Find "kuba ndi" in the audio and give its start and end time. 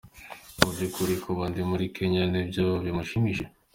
1.23-1.61